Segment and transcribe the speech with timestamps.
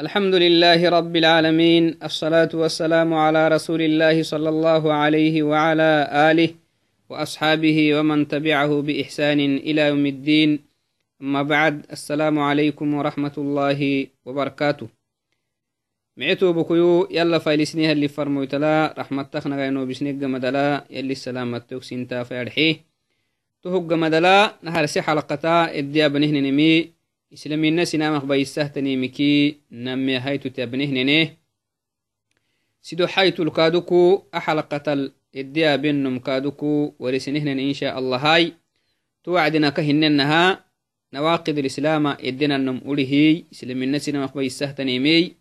[0.00, 6.50] الحمد لله رب العالمين الصلاة والسلام على رسول الله صلى الله عليه وعلى آله
[7.08, 10.50] وأصحابه ومن تبعه بإحسان إلى يوم الدين
[11.22, 14.88] أما بعد السلام عليكم ورحمة الله وبركاته
[16.16, 22.76] معتو بكيو يلا فايلسنيها اللي فرمويتلا رحمة تخنا غينو بسنيق مدلا يلي السلامة توكسينتا فيرحيه
[23.62, 26.95] تهق مدلا نهار سي حلقتا اديا بنهن نمي
[27.30, 31.36] islamina sinamaq bayisahtaniimiki name haytu tabnehnene
[32.80, 38.54] sido haytul kaaduku axalaqatal ediabenom kaaduku warisinehnen insha allahai
[39.22, 40.62] to wacdinaka hinenaha
[41.12, 45.34] nawaqid lislama edenanom urihiy islamina sinamaq bayisahtanimey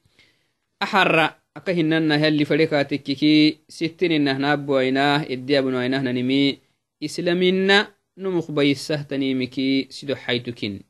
[0.79, 6.59] axara aka hinanah yalli fadhekaatekkiki sittininahnabuainah ediabunainahnanimi
[6.99, 10.83] islamina numuk bayisahtanimiki sido haytukin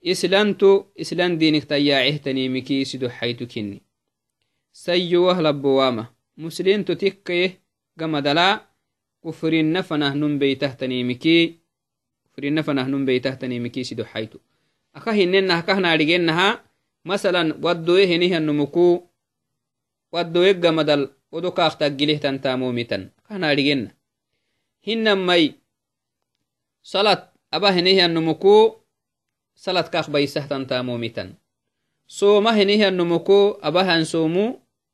[0.00, 3.82] islantu islan diinigtayaacehtaniimikii sido xaytu kinni.
[4.72, 7.56] Sayyowah labbowaama musliinto tikkayeh
[7.98, 8.62] gamadalaa
[9.20, 11.60] kufrinna fanahnumbeytahtaniimikii
[12.22, 14.40] kufrinna fanahnumbeytahtaniimikii sido xaytu.
[14.92, 16.64] Aka hinnenah kahnaadhigennaha
[17.04, 19.08] masalan waddoye henihanumuku
[20.12, 23.90] waddoye gamadal wodo kaaqtaggilehtan taamomitan kahnaadhigenna
[24.86, 25.52] hinnamay
[26.82, 28.77] salat aba henihanumuku
[29.64, 31.34] salad kaak baisahtantamomitan
[32.06, 34.44] sooma henihiannumuko abahan soomu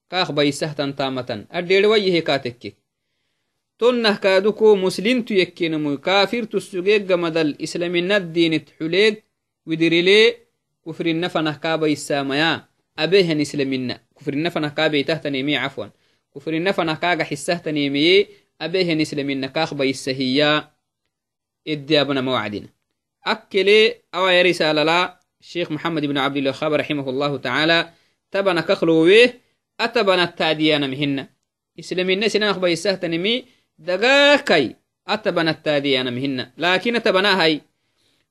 [0.08, 2.70] kaak baisahtantamatan addeerewayehe kaatekke
[3.78, 9.14] tonnah kaaduko muslimtu yekkenumuy kaafirtu sugeeggamadal islaminaddiinit xuleeg
[9.68, 10.26] widirilee
[10.84, 12.50] kufrinna fanah kaabaysaamaya
[12.96, 15.90] abehan islamina kufrinna fanah kaabeytahtanemi cafwan
[16.32, 18.16] kufrinna fanah kaaga xisahtanemiye
[18.64, 20.50] abehan islamina kaak baysahiya
[21.72, 22.68] iddiabnama wacdina
[23.26, 25.20] أكلي أو يا رسالة لا.
[25.40, 27.90] الشيخ محمد بن عبد الوهاب رحمه الله تعالى
[28.30, 29.32] تبنا كخلوه
[29.80, 31.26] أتبنا التاديان مهن
[31.78, 33.44] إسلامي الناس ناخ بيسهت نمي
[33.78, 34.76] دقاكي
[35.08, 37.60] أتبنا التاديان مهن لكن أتبنا هاي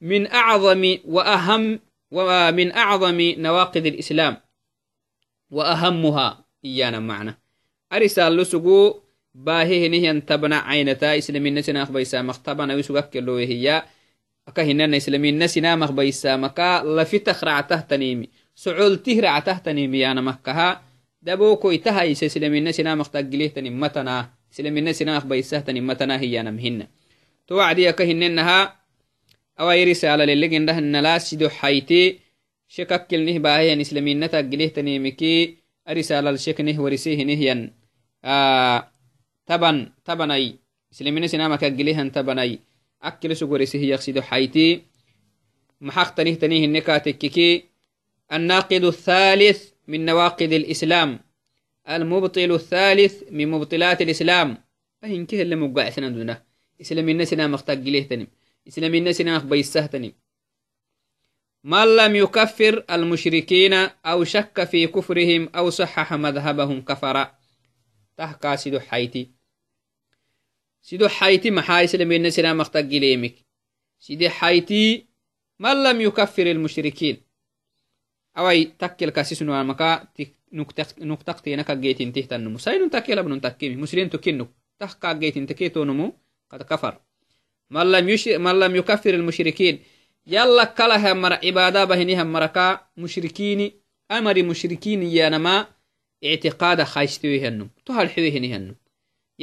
[0.01, 1.79] من أعظم وأهم
[2.12, 4.38] ومن أعظم نواقض الإسلام.
[5.51, 7.38] وأهمها إيانا معنا.
[7.94, 9.00] أرسال لسقو
[9.35, 11.18] باهي نهي تبنا عينتا.
[11.18, 13.84] إسلامي الناس ناخ بيسا مختبنا ويسقك اللو هي
[14.48, 20.84] aka hinana islamina sinamaq baysamaka lafitak ractahtanimi socoltih ractahtanimi yanamakaha
[21.24, 26.92] dabokoitahaysa islamina sinamaq taggilehtanim matana islamina sinamaq baysahtanim matana hiyanam hina
[27.48, 28.76] to wacdi aka hinenaha
[29.56, 32.20] awai risala lelegendahnala sido hayti
[32.68, 37.72] shekakkilnih baahiyan islamina taggilehtanimiki arisalal sheknih warisehinihyan
[39.48, 40.60] taban tabanai
[40.92, 42.60] islamina sinamaq aggilehan tabanai
[43.90, 44.81] يقصد حيتي.
[45.81, 47.64] محقتنه تنيه النكاتككي
[48.34, 51.19] الناقد الثالث من نواقض الإسلام.
[51.90, 54.58] المبطل الثالث من مبطلات الإسلام.
[55.03, 56.44] فهن كه اللي مقع سنندنا
[56.81, 58.28] إسلام الناس نام مختقليه تنم
[58.68, 60.12] إسلام الناس نام بيسه تنم
[61.63, 63.74] من لم يكفر المشركين
[64.06, 67.28] أو شك في كفرهم أو صحح مذهبهم كفر
[68.18, 69.30] تحكى حيتي.
[70.83, 73.35] Sido حيتي maxaa islamena sinamaq taggileemik
[73.99, 75.07] side حيتي
[75.59, 77.17] من لم يكفر المشركين
[78.35, 80.07] awai takkel kasisunuamaka
[81.09, 84.49] nuktaqtinaka geetintihtannumu sainun takkel abnun takkimi muslimtu kinnuk
[84.81, 86.07] tahkaa geetintikeetonumu
[86.51, 86.95] qad kafar
[87.69, 87.91] man
[88.59, 89.79] lam yukafir المشركين
[90.25, 93.75] yalla kalaha mara cibaada bahinihan maraka mushrikiini
[94.09, 95.67] amari mushrikiini yanama
[96.21, 98.75] ictiqaada khaistiwehanum to halxiwehinihanum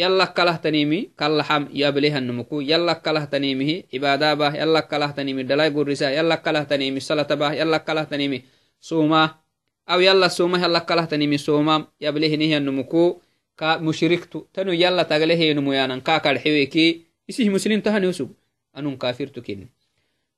[0.01, 7.85] yala kalahtanimi kallaham yablehanumuku yala kalahtanimihi cibaadabah yala kalahtanimi dhalai gurisa yala kalahtanimi salatabah yala
[7.85, 8.49] kalahtanimi
[8.81, 9.37] suma
[9.85, 13.21] aw yala suma yala kalahtanimi suma yablehinihanumuku
[13.61, 18.33] ka mushriktu tanu yala tagalehenumu yanan ka kadheweki isih muslim tahaniusug
[18.73, 19.69] anun kafirtu kinni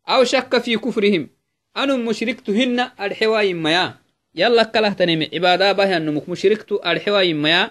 [0.02, 1.30] aw shakka fi kufrihim
[1.70, 4.02] anun mushriktu hinna adhewayimaya
[4.34, 7.70] yala kalahtanimi cibaadabah yanumuk mushriktu adhewayimaya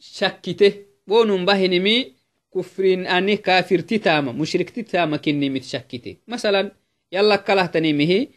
[0.00, 0.68] shakkite
[1.06, 2.14] wonun bahinimi
[2.50, 6.70] kufrin ani kafirti tama mushrikti tama kinnimit shakkite masalan
[7.12, 8.28] yalla kalahtanimihi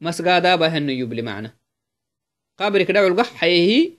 [0.00, 1.50] masgaadabahanu yubli macna
[2.58, 3.98] qabrik dhaculga hayehi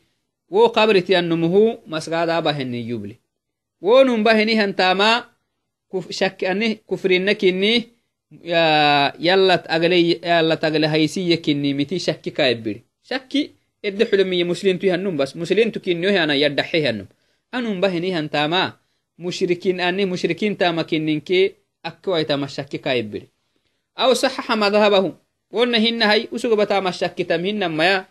[0.49, 3.15] wo qabriti annumuhu masgaadabahani yubli
[3.81, 5.25] wonun bahinihan tama
[6.49, 7.89] ani kufrinna kinni
[9.19, 13.51] yallat agle haysiya kinnimiti shakki kaebbiri shakki
[13.83, 17.07] ede xulmiye muslimtu hanum bas muslimtu kinnohana yaddaxe hanum
[17.51, 18.79] anum bahinihan tama
[19.17, 23.27] mushrikin ani mushrikin tama kinninke akkewaitama shakki kayebbiri
[23.95, 25.15] aw saxaxa madhabahu
[25.51, 28.07] wonna hinna hay usuga batama shakkitam hinnan maya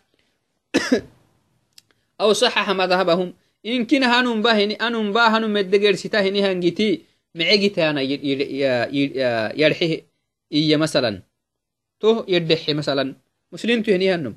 [2.18, 3.32] aw saxaxa madhabahum
[3.62, 8.02] inkina hanun ba hini anun ba hanu meddegersita hini hangiti mecegitana
[9.54, 10.04] yarxe
[10.50, 11.22] iya masalan
[12.00, 13.14] to yeddexe masalan
[13.52, 14.34] muslimtu hini hanum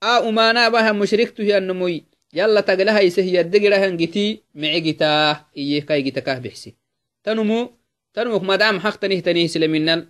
[0.00, 2.02] a umana baha mushriktu hiyanumuy
[2.32, 6.76] yalla taglahaise hiyaddegera hangiti mecegita iye kaygita kah bixsi
[7.22, 7.72] tanumu
[8.12, 10.06] tanumuk madam haqtanihtanih islaminal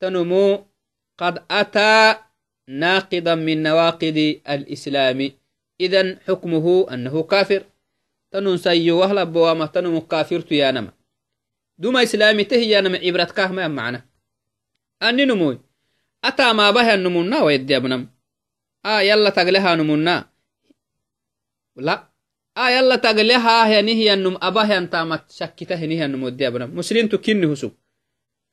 [0.00, 0.66] tanumu
[1.18, 2.14] قد أتى
[2.68, 4.18] ناقضا من نواقض
[4.48, 5.30] الإسلام
[5.80, 7.62] إذن حكمه أنه كافر
[8.30, 10.92] تنون سيو وهلا بوامة تنون كافر تيانما
[11.78, 14.04] دوما إسلامي تهيانما عبرت كاهما معنا
[15.02, 15.60] أني نموي
[16.24, 18.08] أتا ما بها النمونا ويدي أبنم
[18.84, 20.16] آه يلا تقلها نمونا
[21.76, 22.08] لا
[22.56, 27.18] آه يلا تقلها هي نهي النم أباها أنتامت شكته نهي النمو دي أبنم مسلين تو
[27.18, 27.70] كن هسو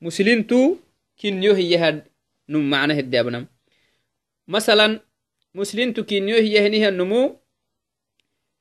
[0.02, 0.76] مسلين تو
[1.20, 2.04] كن يهي
[2.50, 3.46] num macna heddeabnam
[4.50, 4.98] masalan
[5.54, 7.38] muslintu kinyo hiyahinihannumu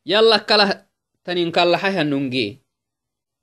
[0.05, 0.85] yalla kalah
[1.25, 2.61] tanin kallaxahanunge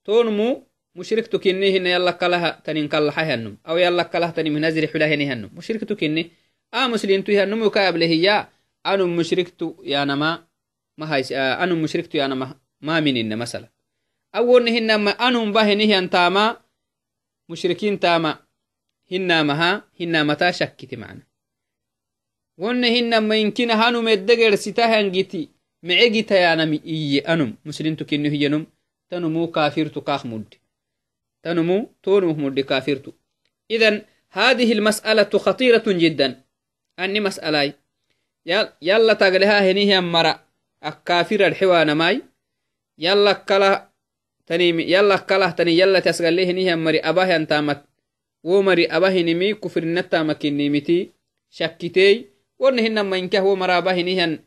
[0.06, 0.62] tonumu
[0.94, 6.30] mushriktu kinni hina yalla kalah tanin kallaxahanum aw yalla kalah tanim hinazri xulahinihanum mushriktu kinni
[6.30, 6.44] a muslintu
[7.27, 8.50] ihannumu ka ablehiya
[8.83, 10.48] anum mushriktu yanama
[11.60, 13.69] anum mushriktu yanama maminina masala
[14.33, 16.62] awonni hinama anum bahinihian tama
[17.50, 18.38] mushrikin tama
[19.10, 21.24] hinamaha hinamata shakkiti macna
[22.57, 25.50] wonne hinama inkina hanum eddegersita hangiti
[25.83, 28.66] mecegitayanami iye anum muslimtu kinnu hiyanum
[29.10, 30.57] tanumu kafirtu kaak muddi
[31.45, 33.12] تنمو تونمه مد كافرتو
[33.71, 34.01] إذن
[34.31, 36.44] هذه المسألة خطيرة جدا
[37.00, 37.74] أني مسألة
[38.81, 40.44] يلا تقلها هنيه مرة
[40.86, 42.21] الكافر الحوان ماي
[42.97, 43.89] يلا كلا
[44.45, 47.81] تنيم يلا كلا تني يلا تسقل هنيه مري أباه أنتامت
[48.45, 51.12] womari abahinimi kufrinatamakinimiti
[51.50, 52.25] shakkitey
[52.59, 54.38] wona hinama inkah womara abahinihan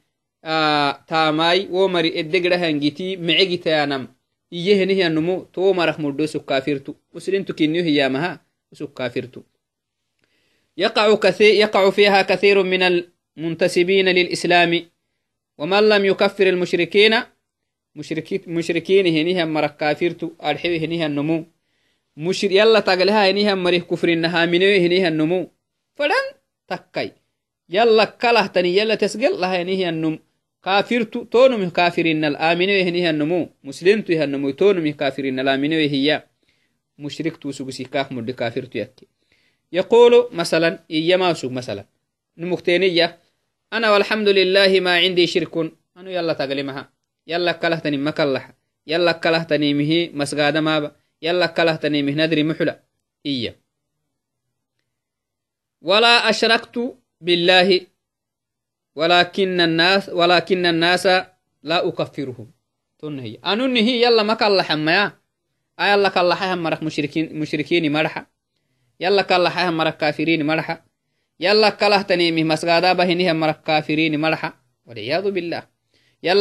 [1.11, 4.07] taamai womari eddegirahangiti mecegitayanam
[4.51, 8.39] iye henihianumu to womarak muddo sukkafirtu muslintu kinniyo hiyamaha
[8.75, 9.45] sukkafirtu
[10.79, 14.73] يقع, كثير يقع فيها كثير من المنتسبين للإسلام.
[15.59, 17.15] ومن لم يكفر المشركين
[18.47, 21.45] مشركين هنيها كافر تو أرحب هنيها النمو
[22.17, 25.51] مشر يلا تقلها هنيها مرق كفر إنها منو هنيها النمو
[25.95, 26.27] فلن
[26.69, 27.13] تكي
[27.69, 30.19] يلا كله تني يلا تسجل لها هنيها النم
[30.65, 36.23] كافرت تونم كافرين الآمنة آه هنيها النمو مسلمت هنيها النمو تونم كافرين الآمنة آه هي.
[36.99, 39.07] مشرك تو سوسي مشركت وسبسيكاك مرد تو يكي.
[39.73, 41.85] يقول مثلا إيما سوق مثلا.
[42.39, 43.19] نمكتينية
[43.73, 45.57] أنا والحمد لله ما عندي شرك.
[45.97, 46.93] أنا يلا تقلمها.
[47.27, 48.53] يلا كلهتني مكلح
[48.87, 50.93] يلا كلهتني مهي مسقاد ما
[51.23, 52.81] يلا كلهتني مهندري محلة
[53.27, 53.57] إيا.
[55.83, 57.87] ولا أشركت بالله
[58.95, 61.07] ولكن الناس ولكن الناس
[61.63, 62.51] لا أكفرهم.
[62.99, 63.35] تنهي.
[63.35, 65.13] أنني يلا ما كلح ما
[65.81, 68.27] يلا كلحها مرك مشركين مشركين مرحا.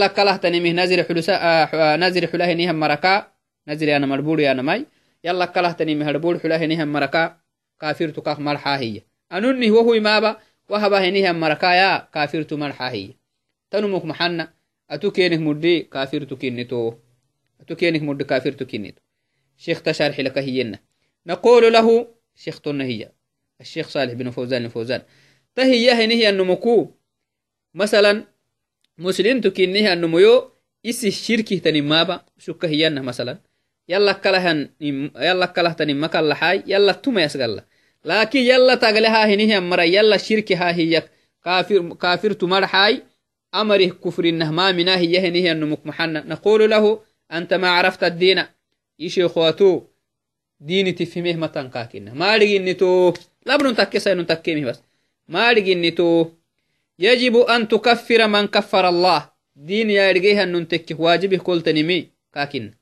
[0.07, 3.31] كلهتني مه نزر حلسا آه نزر حلهنها مركا
[3.68, 4.86] نزل أنا مربول أنا ماي.
[5.24, 7.38] يلا كله تني مهربول حلا هنيها مركا
[7.81, 9.01] كافر تكاخ مرحا هي.
[9.31, 10.38] أنني وهو مابا
[10.69, 12.07] وهبا هنيها مركا يا.
[12.13, 13.13] كافر تمرحا هي.
[13.71, 14.54] تنمك محنا
[14.90, 16.94] أتو كينك مدي كافر تكينتو
[17.61, 19.02] أتو كينك مدي كافر تكينتو
[19.57, 20.80] شيخ تشارح لك هينا
[21.28, 23.12] نقول له شيخ هي.
[23.62, 25.02] الشيخ صالح بن فوزان الفوزان.
[25.56, 26.92] تهي هنيه النمكو
[27.74, 28.24] مثلا
[28.98, 30.52] مسلم تكينيه النميو
[30.86, 32.26] إسي الشركي تني مابا.
[32.38, 33.38] شكا هينا مثلا.
[33.90, 37.66] يلا كلهن يلا كلهتني مكان لحاي يلا توما يسقلا.
[38.06, 41.04] لكن يلا تقلها هنيه مرة يلا شركي ها هي.
[41.44, 43.04] كافر كافر تمرحاي
[43.56, 47.02] أمره كفر إنه ما مناه هي هنيه النمك محنا نقول له
[47.32, 48.44] أنت ما عرفت الدين.
[49.00, 49.88] يشي خواتو؟
[50.59, 53.14] ديني تفهمه متن كاكنا ما لقي تو
[53.45, 54.81] لا بنو تكسا نتكيمه بس.
[55.28, 56.26] ما لقي تو
[56.99, 59.30] يجب أن تكفر من كفر الله.
[59.56, 62.73] دين يا رجيها ننتك واجبه كل تنمي كاكنا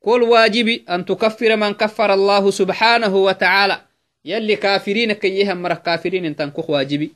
[0.00, 3.80] كل واجب أن تكفر من كفر الله سبحانه وتعالى.
[4.24, 7.12] يلي كافرين كيها مرة كافرين ان تنكخ واجبي.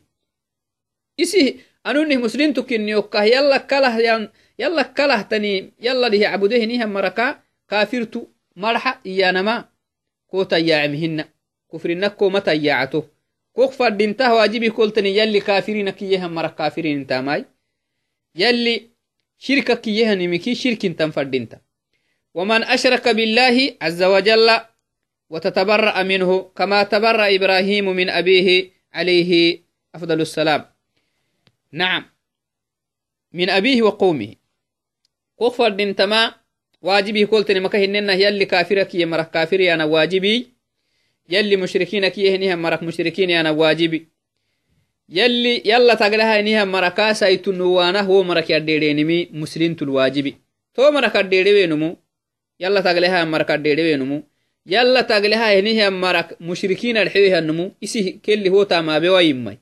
[1.20, 5.72] إسي أنوني مسلم تكين يوكا يلا كله يلا كله تني.
[5.80, 9.68] يلا له عبده نيها مركا كافرت مرحة إيانما
[10.26, 11.24] كوتا يعمهن
[11.72, 13.04] كفر نكو متى يعته
[13.52, 17.44] كوك فردينته واجبي كولتني يلي كافرين كيها مرة كافرين انتاماي
[18.34, 18.90] يلي
[19.38, 21.58] شركة كيها نمكي شرك أنتم فردينته
[22.34, 24.60] ومن أشرك بالله عز وجل
[25.30, 29.62] وتتبرأ منه كما تبرأ إبراهيم من أبيه عليه
[29.94, 30.64] أفضل السلام
[31.72, 32.04] نعم
[33.32, 34.34] من أبيه وقومه
[35.40, 36.34] كفر دين تما
[36.82, 40.48] واجبي قلت لما كهننا يلي كافرك يا مرك كافر أنا واجبي.
[41.28, 44.08] يلي مشركينك يهنيها مرك مشركين أنا واجبي.
[45.10, 50.36] يلي يلا تقلها إنها مركا سيتنوانا هو مرك يديرينمي مسلم الواجبي
[50.74, 51.96] تو مرك يديرينمو
[52.60, 54.22] يلا تقلها مرك يديرينمو
[54.66, 59.58] يلا تقلها إنها مرك مشركين الحويها النمو إسي كل هو تاما بوايمي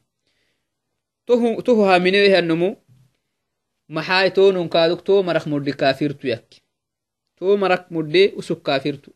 [1.27, 2.77] تو تو هامنوها النمو
[3.97, 6.45] maxay tonun kaaduk to marak muddi kafirtu yak
[7.91, 9.11] mudde usuk kafirtu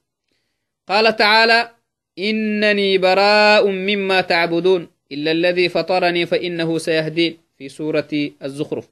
[0.88, 1.70] قال تعالى
[2.18, 8.10] إنني براء مما تعبدون إلا الذي فطرني فإنه سيهدين في سورة
[8.42, 8.88] الزخرف.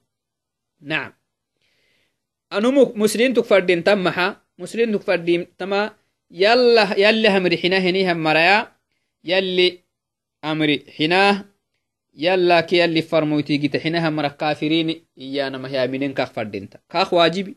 [0.81, 1.13] نعم.
[2.53, 5.91] أنو مسلم تكفردين تمحا مسلم تكفردين تما
[6.31, 8.73] يلا يلا همري حناه هنيها مريا
[9.25, 9.79] يلي
[10.45, 11.45] أمري حناه
[12.15, 17.57] yalla ke yalli farmoytigita xinaha mara kafirini iyanama yaminen kak fadinta kak wajibi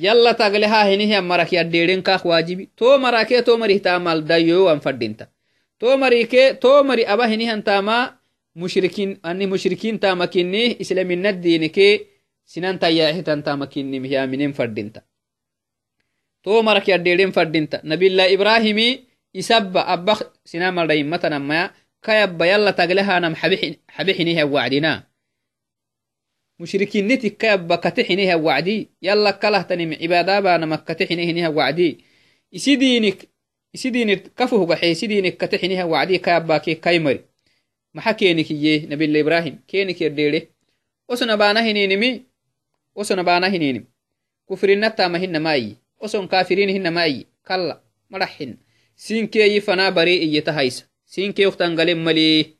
[0.00, 5.28] yalla tagle ha hinihian marak yadderen kak wajibi to marake to mari hitamal dayowan fadinta
[5.76, 8.16] to marike to mari aba hinihan tama
[8.56, 12.08] mushrikin ani mushrikin tama kinni islaminadinike
[12.48, 15.04] sinanta yahitan tama kinni yaminen fadinta
[16.40, 19.04] to marak yadderen fadinta nabillah ibrahimi
[19.36, 20.16] isabba abba
[20.48, 25.04] sinamal dayimmatanamaya kayabba yalla taglehanam xabixiniha wacdina
[26.60, 32.04] mushrikinniti kayabba katexiniha wacdi yalla kalahtanim cibaadabanama katexinihiniha wacdi
[32.52, 33.18] isidiinik
[33.72, 37.20] isidiinit kafuhgaxe isidiinik katexiniha wacdi kayabbake kaymari
[37.96, 40.40] maxa keenikiye nabila ibrahim keenik yerdheere
[41.08, 42.10] osona baana hininimi
[42.94, 43.84] osona baana hininim
[44.46, 48.56] kufrinatama hinamaayi oson kafirin hinamaayi kalla madaxhin
[48.94, 50.90] siinkeeyi fanaa bari iyetahaysa
[51.76, 52.59] قلم ملي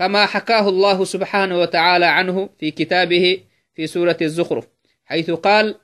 [0.00, 3.44] كما حكاه الله سبحانه وتعالى عنه في كتابه
[3.76, 4.64] في سورة الزخرف
[5.04, 5.76] حيث قال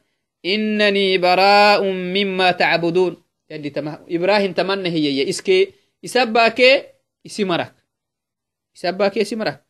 [0.45, 3.23] إنني براء مما تعبدون.
[3.51, 3.89] يلي تم...
[4.09, 5.69] إبراهيم تمنى هي إسكي
[6.05, 6.61] إسباك
[7.27, 7.75] إسمرك.
[8.77, 9.63] إسباك إسمرك.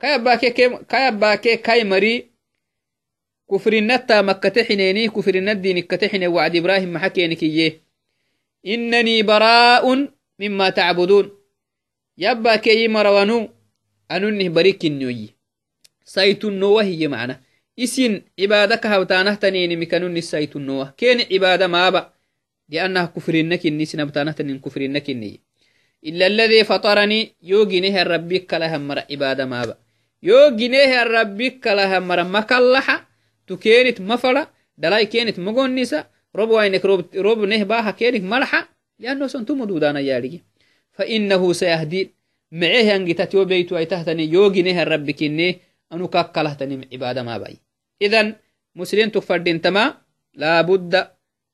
[0.00, 0.42] كيباك
[0.90, 2.26] كيباك كاي مري
[3.50, 7.42] كفر النتا مكة حنيني كفر الندين كتحني وعد إبراهيم محكينك
[8.66, 10.08] إنني براء
[10.40, 11.30] مما تعبدون.
[12.16, 13.50] yabba keyi marawanu
[14.08, 15.34] anunih barikinnoyi
[16.04, 17.38] saytunnowa hiye macna
[17.76, 22.12] isin cibaada kahawtaanahtaninimikanuni saytunnowa keni cibaada maaba
[22.68, 25.40] liannaha kufrinnakinni sinabtaanahtanin kufrinnakinniye
[26.02, 29.76] ila alladii fataranii yoo ginehe rabbik kalahan mara cibaada maaba
[30.22, 33.06] yoo ginehe rabbik kalahan mara makallaxa
[33.46, 34.46] tu kenit mafara
[34.78, 36.84] dalai kenit mogonnisa rob wainek
[37.26, 38.68] rob neh baha kenik malaxa
[38.98, 40.42] lianno son tumo duudana yaadhigi
[40.94, 41.52] فإنه
[42.54, 45.58] سيهدين معيه أنجتت يوبيت ويتهتني يوجنه الرب كني
[45.92, 47.56] أنو كاكلهتني عبادة ما باي
[48.02, 48.36] إذن
[48.76, 49.94] مسلم تفردين تما
[50.34, 50.92] لابد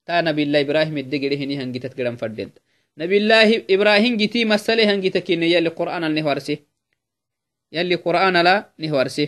[0.06, 2.50] تا نبي الله إبراهيم الدقل هني هنجتت قرم فردين
[2.98, 6.56] نبي الله إبراهيم جتي مسألة هنجتك كني يلي قرآن النهوارسي
[7.72, 9.26] يلي قرآن لا نهوارسي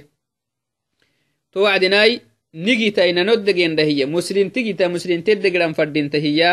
[1.53, 2.21] توعدناي
[2.55, 6.53] نجيتا إن ندقين هي مسلم تجيتا مسلم تدقرم فردين تهيا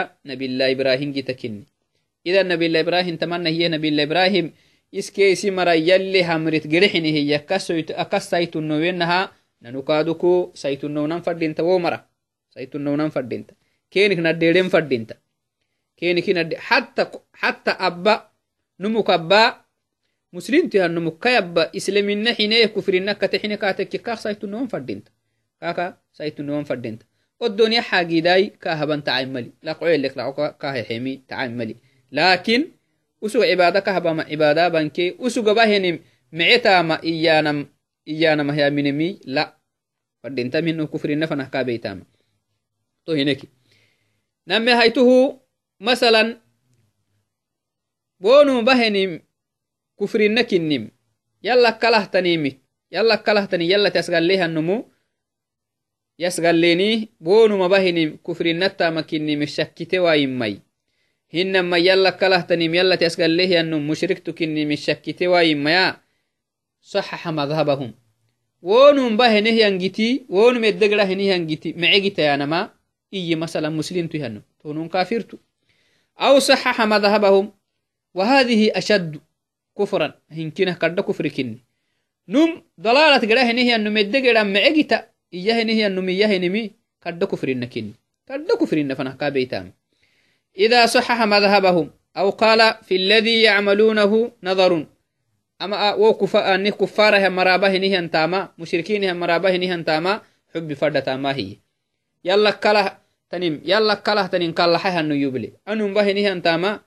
[4.94, 6.64] نبي الله إبراهيم جتكني إذا نبي الله إبراهيم تمنى هي نبي الله إبراهيم إسكيسي مرا
[6.64, 7.36] يلي همرت قرحني هي
[7.90, 9.32] أكس سيتنوينها
[9.62, 12.06] ننكادوكو سيتنونان فردينتا ومرا
[12.50, 13.54] سيتنونان فردينتا
[13.92, 15.16] كينك نديرين فردينتا
[15.98, 18.30] كينك ند حتى حتى أبا
[18.80, 19.62] نمك أبا
[20.34, 24.68] مسلم تها نمك كيبا إسلامين حينيه كفرين كتحين كاتك كاك سيتنون
[33.22, 33.80] فردينتا كاكا سيتنون فردينتا والدنيا حاجي داي كاهبان تعملي لا قوي لك لا كاه حمي
[33.80, 35.66] تعملي لكن usu cibaada kahbama cibaada banke usugaba
[36.32, 37.68] micetama iyanam
[38.06, 39.60] iyanama yaminemi la
[40.22, 42.06] fadinta minu kufrinna fanah kabeitama
[43.06, 43.50] to hineki
[44.46, 45.42] name haituhu
[45.80, 46.38] masalan
[48.20, 49.20] bonum bahenim
[49.96, 50.90] kufrinna kinnim
[51.42, 52.60] yalla kalahtanimi
[52.92, 54.86] yalla kalahtani yalla tasgallehannumu
[56.18, 60.62] yasgalleni bonuma bahinim kufrinnattama kinnimi shakkite wayimmai
[61.34, 66.02] hinama yala kalahtanim yalati asgalehyanum mushriktukinim shakkite wayimmaya
[66.82, 67.94] saxaxa madhabahum
[68.62, 72.74] wonum ba henehyangiti wonum eddegra henehyangiti mecegitayanama
[73.14, 75.38] iyi masala muslimtu yanu tonun kafirtu
[76.18, 77.54] aw saxaxa madhabahum
[78.14, 79.22] وهذه أشد
[79.78, 81.58] كفرا هنكنا كرد كفر كني
[82.30, 84.98] نم ضلالة قرا هنيه أنو مد قرا معجتا
[85.34, 86.72] إياه هنيه أنو مياه نمي
[87.04, 87.94] كرد كفر كني
[88.28, 89.74] كرد كفر فنه كابيتام
[90.60, 94.86] إذا صحح مذهبهم أو قال في الذي يعملونه نظر.
[95.62, 100.22] أما وكفا أن كفارة مرابه نهيان تاما مشركين مرابه نهيان تاما
[100.56, 101.58] حب فرد تاما هي.
[102.26, 102.98] يلا كله
[103.30, 105.54] تنم يلا كله تنم قال لحيها أنه يبلي.
[105.68, 106.80] أنه مبه نهيان تاما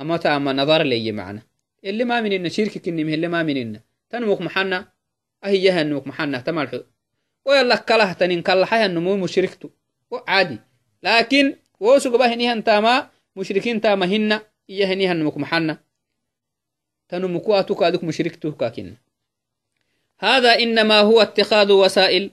[0.00, 1.42] أما تاما نظر لي معنا.
[1.84, 4.88] اللي ما مننا شركك كنمه اللي ما مننا تنموك محنا
[5.44, 6.82] أهي يهان نموك محنا تمال حق.
[7.44, 9.70] ويلا كله تنم قال لحيها أنه مو مشركته
[10.10, 10.58] وعادي.
[11.02, 15.78] لكن وسوق بهنيها تاما مشركين تاما هن إيهنيها نموك محنا.
[17.08, 18.96] تنمكو أتوك أدوك مشركتو كاكين
[20.18, 22.30] هذا إنما هو اتخاذ وسائل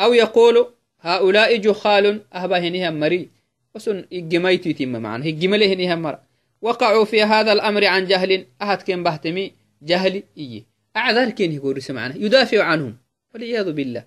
[0.00, 0.66] أو يقول
[1.00, 3.28] هؤلاء جخال أهبهنيها مري.
[3.74, 6.22] وسن إجميتي تيم معنا إجمله مرة.
[6.62, 10.64] وقعوا في هذا الأمر عن جهل أهد كن بهتمي جهل إيه
[10.96, 12.96] أعذر كين يقول سمعنا يدافع عنهم
[13.34, 14.06] والعياذ بالله.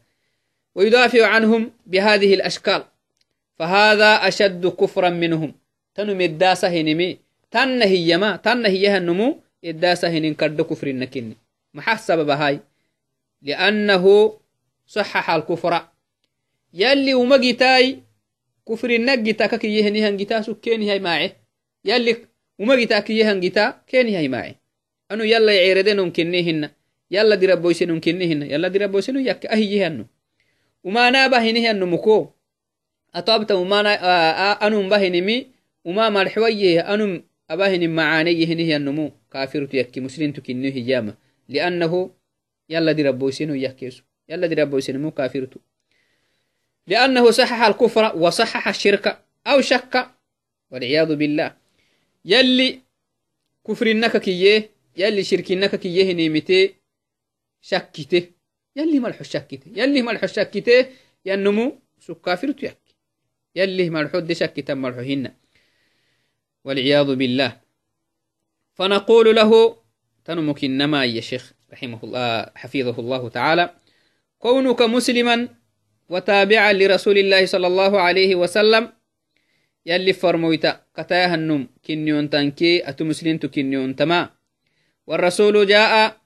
[0.75, 2.83] ويدافع عنهم بهذه الأشكال.
[3.58, 5.54] فهذا أشد كفرا منهم
[5.94, 7.18] تنم الداسة هنمي
[7.50, 11.36] تنهي يما تنهي النمو الداسة هنين كرد كفر النكين
[11.74, 12.60] محسب بهاي
[13.42, 14.04] لأنه
[14.86, 15.74] صحح الكفر
[16.74, 17.98] يلي ومجتاي
[18.68, 21.32] كفر النجتا كي يهني هنجتا سكيني هاي معي
[21.84, 24.54] يلي umagita kiyehangitaa kenihaimace
[25.08, 26.70] anu yala ceeredenon kennehina
[27.10, 30.04] yala diraboysenon kennehina yala diraboyseno yakke ahiyehano
[30.84, 32.33] umanaba hinehano muko atabta
[33.55, 33.91] umana
[34.61, 35.47] anum bahinimi
[35.83, 41.13] uma marxwayehe anum abahinim macaaneye hinehyanumu kafirtu yakki muslimtu kinno hijama
[41.49, 42.11] liannahu
[42.67, 45.59] yala diraboyseno yakkesu yala diraboysenemu kafirtu
[46.87, 49.05] لأنه صحح الكفر وصحح الشرك
[49.47, 50.07] أو شك
[50.71, 51.55] والعياذ بالله
[52.25, 52.79] يلي
[53.67, 56.69] كفرنك كيه يلي شركنك كيه نيمته
[57.61, 58.23] شكته
[58.75, 60.85] يلي ملحو شكته يلي ملحو شكته
[61.25, 62.84] ينمو سكافر تيك
[63.55, 65.31] يلي ملحو دي شكته ملحو هن
[66.65, 67.61] والعياذ بالله.
[68.75, 69.51] فنقول له
[70.25, 73.65] تنمك إنما يا شيخ رحمه الله حفظه الله تعالى
[74.39, 75.47] كونك مسلما
[76.09, 78.93] وتابعا لرسول الله صلى الله عليه وسلم
[79.85, 84.29] يلي فرمويتا كتايا هنم كنيون تنكي أتو مسلمت كنيون تما
[85.07, 86.21] والرسول جاء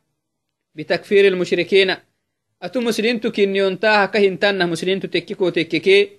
[0.76, 1.96] بتكفير المشركين
[2.62, 6.19] أتو مسلمت كنيون تاها كهنتنا مسلمت تكيكو تكيكي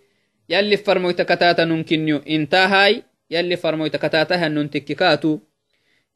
[0.50, 3.02] يلي فرمويتا كتاتا نم كنيو انتهاي.
[3.30, 5.38] يلي فرمويتا كتاتا هنم تكيكاتو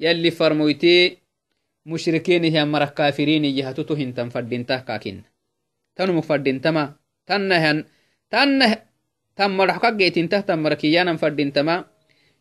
[0.00, 1.18] يلي فرمويتي
[1.86, 5.22] مشركين هي مرة كافرين يهتوتو هنتن فردين كاكين
[5.96, 6.92] تنو مفردين تما؟
[7.26, 7.84] تنهن
[8.30, 8.82] تنه
[9.36, 11.84] تمرح كجيتين تحت مركيانا فردينتما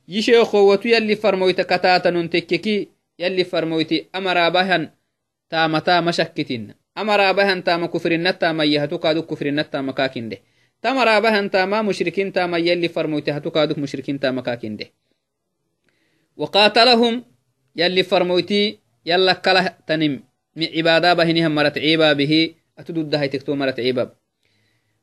[0.08, 2.88] يشيخوتو يلي فرمويت كتاتا ننتككي
[3.20, 4.90] يلي فرمويت أمرا بهن
[5.50, 10.38] تامتا مشكتين أمرا بهن تام كفرين تاما يهتو كادو كفرين تاما كاكين ده.
[13.78, 14.86] مشركين تاما كاكين ده
[16.38, 17.24] وقاتلهم
[17.76, 20.24] يلي فرمويتي يلا كله تنم.
[20.58, 22.54] عبادة بهنهم مرت عيبا به.
[22.80, 24.12] أتدود ده تكتو مرت عيبا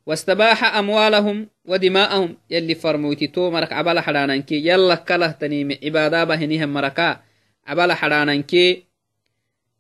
[0.07, 4.69] واستباح أموالهم ودماءهم يلي فرموتي تو مرك عبال حرانانكي.
[4.69, 7.21] يلا كله تنيم عبادة بهنيهم مركا
[7.67, 8.85] عبال حرانانكي.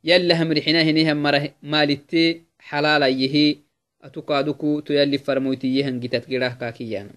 [0.04, 3.56] يلا هم رحنا هنيهم مرة مالتي حلال يهي
[4.04, 7.10] أتقادكو تو يلي فرموتي يهن جتت جراه كاكيان.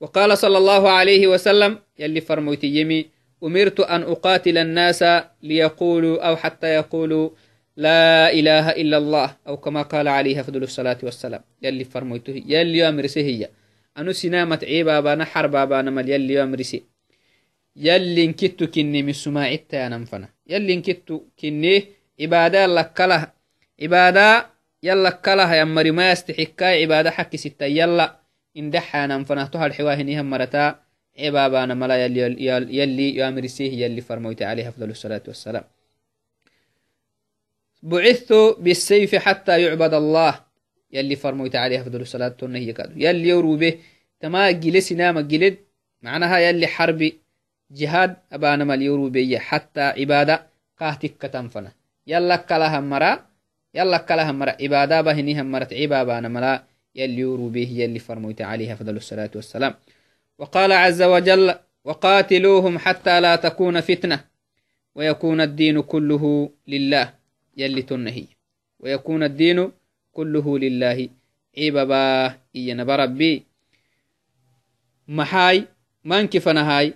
[0.00, 3.06] وقال صلى الله عليه وسلم يلي فرموتي يمي
[3.44, 5.04] أمرت أن أقاتل الناس
[5.42, 7.30] ليقولوا أو حتى يقولوا
[7.76, 11.42] لا إله إلا الله أو كما قال عليه أفضل الصلاة والسلام.
[11.62, 13.50] يلي فرميته يلي أمرسي هي.
[13.98, 16.82] أنو سنامة عيبا بانا حربا بانا مال يلي أمرسي.
[17.76, 21.84] يلي انكتو كني من سماعتا ننفنا يلي انكتو كني
[22.20, 23.32] عبادة لكله
[23.82, 24.46] عبادة
[24.82, 25.10] يلا
[28.56, 30.80] إن دحا ننفنا تهر حواهنها مرتا.
[31.18, 35.64] عبابانا ملا يلي يلي, يلي يامرسيه يلي فرميت عليه أفضل الصلاة والسلام.
[37.82, 40.40] بعثت بالسيف حتى يعبد الله.
[40.92, 43.78] يلي فرمويت عليه أفضل الصلاة والنهي كادو يلي يورو به
[44.20, 45.56] تما جلس نام جلد.
[46.02, 47.12] معناها يلي حرب
[47.70, 48.16] جهاد.
[48.32, 48.76] أبانا ما
[49.38, 50.46] حتى عبادة
[50.80, 51.72] قاهتك كتنفنا.
[52.06, 53.27] يلا كلها مرا.
[53.78, 56.64] يلا كلها مرا عبادة بهنيها مرت عبابانا ملا.
[56.94, 59.74] يلي به يلي فرمويت عليه أفضل الصلاة والسلام.
[60.38, 64.24] وقال عز وجل وقاتلوهم حتى لا تكون فتنة
[64.94, 67.14] ويكون الدين كله لله.
[67.56, 68.24] يلي تنهي.
[68.80, 69.72] ويكون الدين
[70.12, 71.08] كله لله.
[71.58, 73.42] عبابا إينا بربي
[75.08, 75.64] محاي
[76.04, 76.94] مانك فنهاي.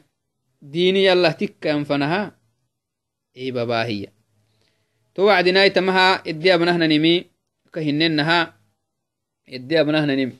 [0.63, 2.33] ديني يلا تكا فنها.
[3.37, 4.09] عبابا هي.
[5.15, 7.25] توعدنا يتمها إدي أبنهنا نمي
[7.73, 8.55] كهننها
[9.49, 10.33] إدي أبنهنا نمي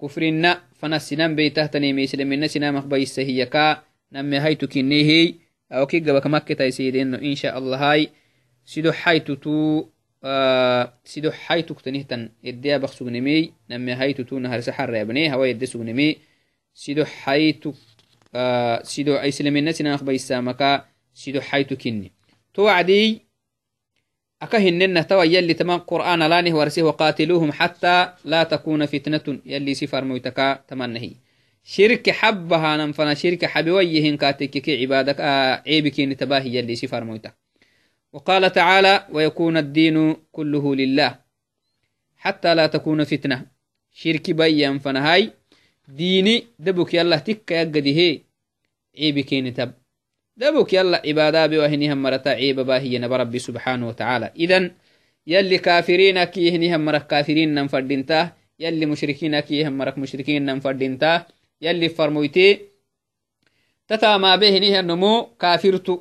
[0.00, 3.82] كفرنا فنا سنان بيته تنمي سلمنا سنان مخبيس هي كا
[4.12, 5.34] نمي هاي تكنيه
[5.72, 8.10] أو كي قبك مكة تيسيدين إن شاء الله هاي
[8.64, 9.88] sido haytutu
[11.04, 16.18] sido haytuk tanihtan eddeabak sugnemi name haytutu naharisa harreabne hawa edde sugnemi
[16.72, 17.76] sido haytuk
[18.82, 22.12] sido islamina sinanaq baysamaka sido haytu kinni
[24.44, 29.40] أكهننا توا يلي تمام قرآن لأنه ورسه وقاتلوهم حتى لا تكون فتنة.
[29.46, 31.12] يلي سفر ميتكا تمنهي
[31.64, 37.34] شرك حبها نمفنا شرك حبويهن كاتك كي عبادك آه، عيبك نتباهي يلي سفر ميتك
[38.12, 41.18] وقال تعالى ويكون الدين كله لله
[42.16, 43.46] حتى لا تكون فتنة.
[43.92, 45.32] شرك بي فنهاي
[45.88, 48.20] ديني دبك يلا تك يقدي هي.
[48.98, 49.83] عيبك نتباهي
[50.36, 54.70] دبك يلا عبادة بوهنهم مرتا عيب باهي نب ربي سبحانه وتعالى إذن
[55.26, 61.22] يلي كافرين كيهنهم مرك كافرين ننفردنته يلي مشركين كيهم مرك مشركين ننفردنته
[61.62, 62.48] يلي فرمويتي
[63.88, 65.96] تتا ما بهنه النمو كافرتو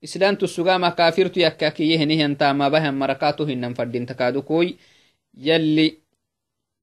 [0.00, 4.72] islantu sugama kafirtu yakkakiyehenihiantama bahan marakato hinan fadintakaadukoy
[5.36, 6.00] yalli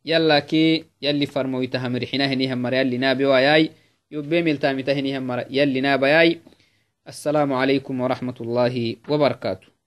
[0.05, 3.71] يلاكي يلي فرمويته أمريكا هنيها مرا يلي نابي وياي
[4.11, 6.41] يبين التامته هنيها مرا يلي نابي وياي
[7.09, 9.78] السلام عليكم ورحمة الله وبركاته.